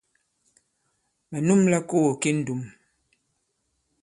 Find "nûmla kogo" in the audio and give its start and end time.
1.47-2.11